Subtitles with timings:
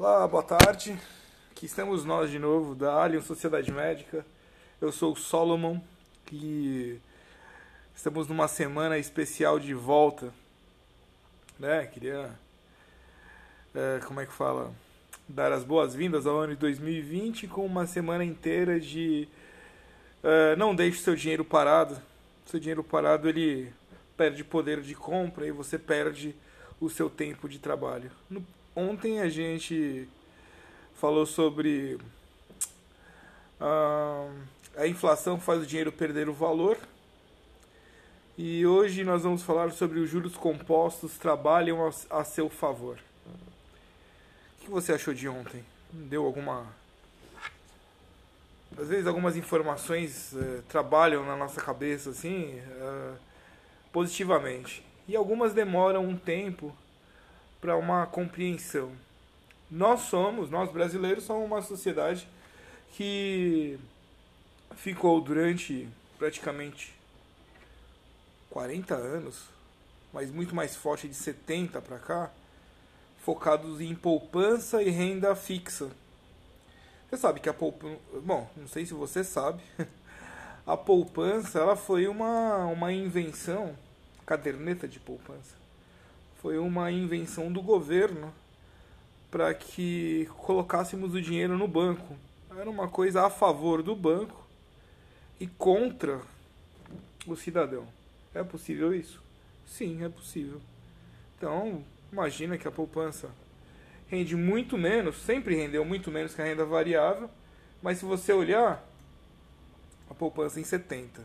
[0.00, 0.96] Olá, boa tarde.
[1.50, 4.24] Aqui estamos nós de novo, da Alien Sociedade Médica.
[4.80, 5.80] Eu sou o Solomon
[6.30, 7.00] e
[7.96, 10.32] estamos numa semana especial de volta.
[11.58, 11.84] Né?
[11.86, 12.30] Queria.
[13.74, 14.72] É, como é que fala?
[15.28, 19.26] Dar as boas-vindas ao ano de 2020 com uma semana inteira de.
[20.22, 22.00] É, não deixe seu dinheiro parado.
[22.46, 23.72] Seu dinheiro parado ele
[24.16, 26.36] perde poder de compra e você perde
[26.80, 28.12] o seu tempo de trabalho.
[28.30, 28.46] No,
[28.78, 30.08] ontem a gente
[30.94, 31.98] falou sobre
[34.76, 36.78] a inflação faz o dinheiro perder o valor.
[38.36, 42.96] E hoje nós vamos falar sobre os juros compostos trabalham a, a seu favor.
[44.56, 45.64] O que você achou de ontem?
[45.90, 46.64] Deu alguma.
[48.78, 52.60] Às vezes algumas informações uh, trabalham na nossa cabeça assim.
[52.60, 53.16] Uh,
[53.92, 54.84] positivamente.
[55.08, 56.76] E algumas demoram um tempo
[57.60, 58.92] para uma compreensão.
[59.70, 62.26] Nós somos, nós brasileiros, somos uma sociedade
[62.92, 63.78] que
[64.76, 65.88] ficou durante
[66.18, 66.94] praticamente
[68.50, 69.44] 40 anos,
[70.12, 72.30] mas muito mais forte de 70 para cá,
[73.24, 75.90] focados em poupança e renda fixa.
[77.08, 79.62] Você sabe que a poupança, bom, não sei se você sabe,
[80.66, 83.76] a poupança ela foi uma, uma invenção,
[84.26, 85.54] caderneta de poupança,
[86.38, 88.32] foi uma invenção do governo
[89.30, 92.16] para que colocássemos o dinheiro no banco.
[92.56, 94.46] Era uma coisa a favor do banco
[95.38, 96.20] e contra
[97.26, 97.86] o cidadão.
[98.34, 99.22] É possível isso?
[99.66, 100.60] Sim, é possível.
[101.36, 103.30] Então, imagina que a poupança
[104.08, 107.28] rende muito menos, sempre rendeu muito menos que a renda variável,
[107.82, 108.82] mas se você olhar,
[110.10, 111.20] a poupança em 70.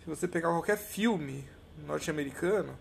[0.00, 1.44] Se você pegar qualquer filme
[1.86, 2.76] norte-americano,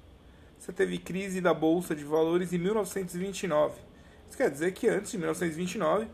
[0.65, 3.79] você teve crise da bolsa de valores em 1929.
[4.27, 6.07] Isso quer dizer que antes de 1929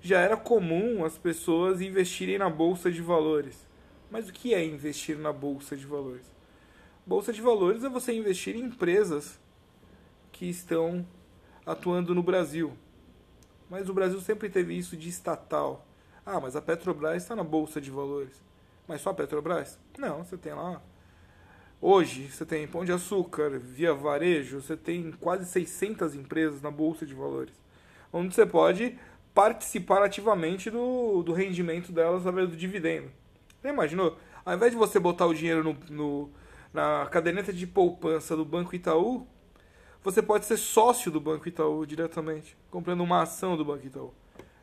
[0.00, 3.64] já era comum as pessoas investirem na bolsa de valores.
[4.10, 6.26] Mas o que é investir na bolsa de valores?
[7.06, 9.38] Bolsa de valores é você investir em empresas
[10.32, 11.06] que estão
[11.64, 12.72] atuando no Brasil.
[13.70, 15.86] Mas o Brasil sempre teve isso de estatal.
[16.26, 18.42] Ah, mas a Petrobras está na Bolsa de Valores.
[18.88, 19.78] Mas só a Petrobras?
[19.96, 20.82] Não, você tem lá.
[21.84, 27.04] Hoje, você tem Pão de Açúcar, Via Varejo, você tem quase 600 empresas na Bolsa
[27.04, 27.52] de Valores.
[28.12, 28.96] Onde você pode
[29.34, 33.10] participar ativamente do, do rendimento delas através do dividendo.
[33.60, 34.16] Você imaginou?
[34.44, 36.30] Ao invés de você botar o dinheiro no, no,
[36.72, 39.26] na caderneta de poupança do Banco Itaú,
[40.04, 44.14] você pode ser sócio do Banco Itaú diretamente, comprando uma ação do Banco Itaú.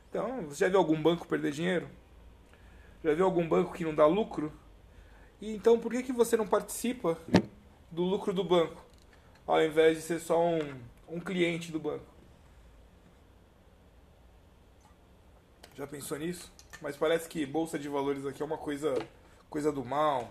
[0.10, 1.90] Então, você já viu algum banco perder dinheiro?
[3.04, 4.54] Já viu algum banco que não dá lucro?
[5.42, 7.18] E então, por que, que você não participa
[7.90, 8.84] do lucro do banco,
[9.48, 10.60] ao invés de ser só um,
[11.08, 12.06] um cliente do banco?
[15.76, 16.52] Já pensou nisso?
[16.82, 18.94] Mas parece que bolsa de valores aqui é uma coisa,
[19.50, 20.30] coisa do mal,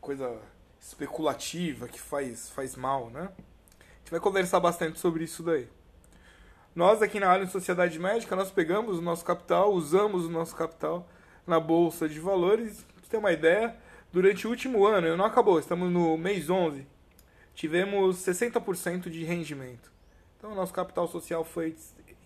[0.00, 0.38] coisa
[0.78, 3.30] especulativa que faz, faz mal, né?
[3.30, 5.68] A gente vai conversar bastante sobre isso daí.
[6.74, 11.08] Nós aqui na Alien Sociedade Médica, nós pegamos o nosso capital, usamos o nosso capital
[11.46, 12.82] na Bolsa de Valores.
[12.82, 13.76] Pra você ter uma ideia,
[14.12, 16.86] durante o último ano, não acabou, estamos no mês 11,
[17.54, 19.92] tivemos 60% de rendimento.
[20.36, 21.76] Então, nosso capital social foi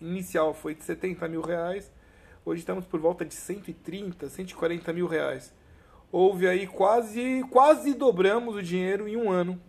[0.01, 1.91] inicial foi de 70 mil reais,
[2.45, 5.53] hoje estamos por volta de 130, 140 mil reais.
[6.11, 9.61] Houve aí quase, quase dobramos o dinheiro em um ano.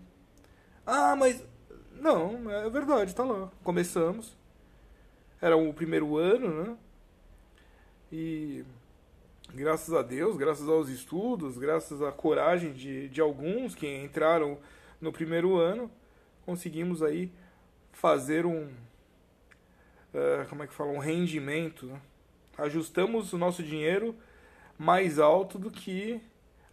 [0.87, 1.45] Ah, mas
[1.93, 3.51] não, é verdade, tá lá.
[3.65, 4.37] Começamos,
[5.41, 6.77] era o primeiro ano, né?
[8.13, 8.65] E
[9.55, 14.59] graças a Deus, graças aos estudos, graças à coragem de, de alguns que entraram
[15.01, 15.91] no primeiro ano,
[16.45, 17.33] conseguimos aí
[17.93, 18.65] fazer um
[20.15, 22.01] uh, como é que fala um rendimento né?
[22.59, 24.15] ajustamos o nosso dinheiro
[24.79, 26.21] mais alto do que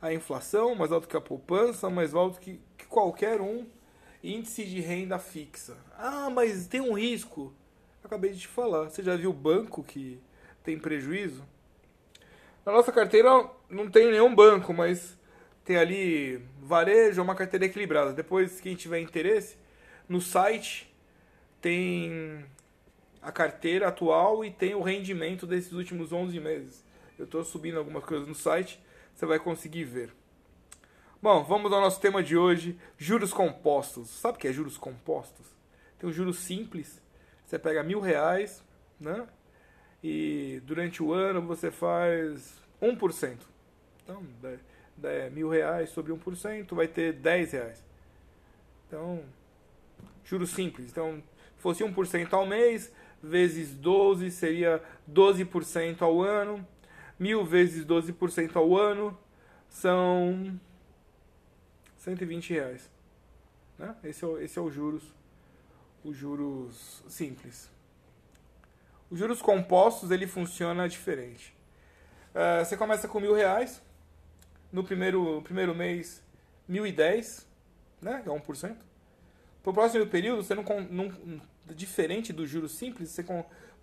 [0.02, 3.66] a inflação mais alto que a poupança mais alto que, que qualquer um
[4.22, 7.54] índice de renda fixa ah mas tem um risco
[8.04, 8.90] acabei de te falar.
[8.90, 10.20] Você já viu banco que
[10.64, 11.44] tem prejuízo?
[12.66, 13.30] Na nossa carteira
[13.70, 15.18] não tem nenhum banco, mas
[15.66, 18.14] tem ali varejo, é uma carteira equilibrada.
[18.14, 19.58] Depois, quem tiver interesse,
[20.08, 20.94] no site
[21.62, 22.46] tem
[23.22, 26.84] a carteira atual e tem o rendimento desses últimos 11 meses.
[27.18, 28.82] Eu estou subindo algumas coisas no site,
[29.14, 30.14] você vai conseguir ver.
[31.22, 34.10] Bom, vamos ao nosso tema de hoje, juros compostos.
[34.10, 35.46] Sabe o que é juros compostos?
[35.98, 37.02] Tem um juros simples,
[37.46, 38.64] você pega mil reais,
[39.00, 39.26] né?
[40.04, 43.38] E durante o ano você faz 1%.
[44.04, 44.22] Então,
[45.04, 47.84] é, mil reais sobre 1%, vai ter 10 reais.
[48.88, 49.24] Então,
[50.26, 50.92] juros simples.
[50.92, 51.24] Então,
[51.58, 52.92] fosse 1% ao mês,
[53.22, 56.68] vezes 12 seria 12% ao ano.
[57.18, 59.18] Mil vezes 12% ao ano
[59.70, 60.60] são
[61.98, 62.92] 120 reais.
[63.80, 63.96] Né?
[64.04, 65.04] Esse, é o, esse é o juros,
[66.04, 67.73] os juros simples.
[69.14, 71.56] Os juros compostos ele funciona diferente.
[72.34, 73.80] Uh, você começa com mil reais,
[74.72, 76.24] no primeiro, primeiro mês,
[76.68, 77.48] mil e dez,
[78.02, 78.24] né?
[78.26, 78.76] É 1%.
[79.62, 81.42] Para o próximo período, você não, não,
[81.76, 83.24] diferente do juros simples, você,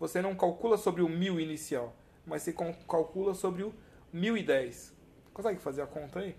[0.00, 1.94] você não calcula sobre o mil inicial,
[2.26, 3.72] mas você calcula sobre o
[4.12, 4.92] mil e dez.
[5.32, 6.34] Consegue fazer a conta aí?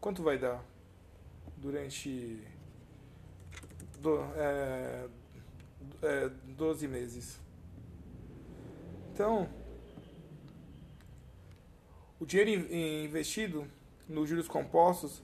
[0.00, 0.64] Quanto vai dar
[1.56, 2.46] durante
[3.98, 5.08] do, é,
[6.02, 7.38] é, 12 meses?
[9.12, 9.48] Então,
[12.20, 13.66] o dinheiro investido
[14.08, 15.22] nos juros compostos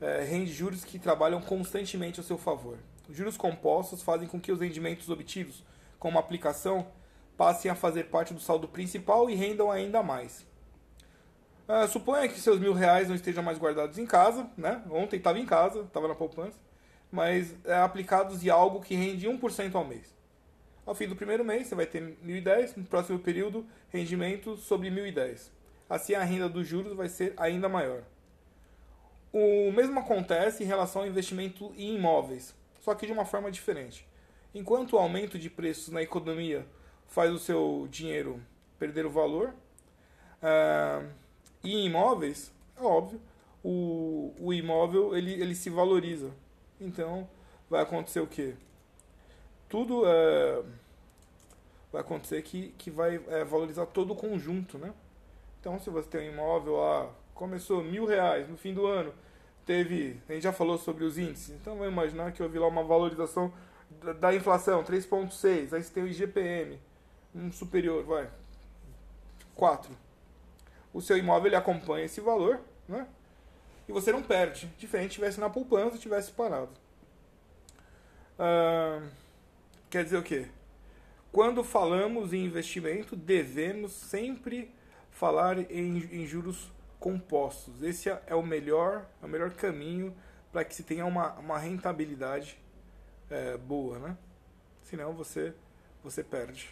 [0.00, 2.78] é, rende juros que trabalham constantemente a seu favor.
[3.08, 5.62] Os juros compostos fazem com que os rendimentos obtidos
[5.98, 6.86] com uma aplicação
[7.36, 10.46] passem a fazer parte do saldo principal e rendam ainda mais.
[11.66, 14.82] Uh, suponha que seus mil reais não estejam mais guardados em casa, né?
[14.90, 16.58] Ontem estava em casa, estava na poupança,
[17.14, 20.12] mas é, aplicados em algo que rende 1% ao mês.
[20.84, 25.50] Ao fim do primeiro mês, você vai ter 1.010, no próximo período, rendimento sobre 1.010.
[25.88, 28.02] Assim, a renda dos juros vai ser ainda maior.
[29.32, 34.06] O mesmo acontece em relação ao investimento em imóveis, só que de uma forma diferente.
[34.52, 36.66] Enquanto o aumento de preços na economia
[37.06, 38.42] faz o seu dinheiro
[38.76, 39.54] perder o valor,
[40.42, 41.08] uh,
[41.62, 43.20] e em imóveis, é óbvio,
[43.62, 46.30] o, o imóvel ele, ele se valoriza.
[46.80, 47.28] Então,
[47.68, 48.54] vai acontecer o quê?
[49.68, 50.64] Tudo uh,
[51.90, 54.92] vai acontecer que, que vai é, valorizar todo o conjunto, né?
[55.60, 59.14] Então, se você tem um imóvel lá, começou mil reais no fim do ano,
[59.64, 62.82] teve, a gente já falou sobre os índices, então vamos imaginar que houve lá uma
[62.82, 63.52] valorização
[64.02, 66.78] da, da inflação, 3,6, aí você tem o IGPM,
[67.34, 68.28] um superior, vai,
[69.54, 69.90] 4.
[70.92, 73.06] O seu imóvel ele acompanha esse valor, né?
[73.88, 76.72] E você não perde, diferente se tivesse na poupança, tivesse parado.
[79.90, 80.48] Quer dizer o quê?
[81.30, 84.72] Quando falamos em investimento, devemos sempre
[85.10, 87.82] falar em, em juros compostos.
[87.82, 90.16] Esse é o melhor, é o melhor caminho
[90.50, 92.58] para que se tenha uma, uma rentabilidade
[93.28, 94.16] é, boa, né?
[94.82, 95.52] Senão você,
[96.02, 96.70] você perde.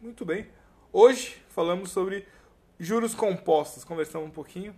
[0.00, 0.48] Muito bem.
[0.92, 2.26] Hoje falamos sobre
[2.78, 4.74] juros compostos, conversamos um pouquinho.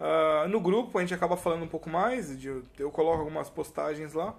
[0.00, 2.48] Uh, no grupo a gente acaba falando um pouco mais, de,
[2.78, 4.36] eu coloco algumas postagens lá.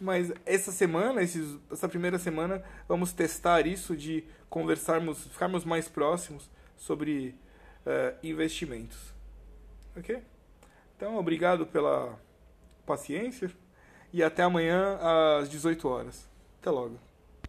[0.00, 6.48] Mas essa semana, esses, essa primeira semana, vamos testar isso de conversarmos, ficarmos mais próximos
[6.76, 7.34] sobre
[7.84, 9.12] uh, investimentos.
[9.96, 10.22] Ok?
[10.96, 12.18] Então, obrigado pela
[12.86, 13.50] paciência
[14.12, 14.98] e até amanhã
[15.40, 16.28] às 18 horas.
[16.60, 17.07] Até logo.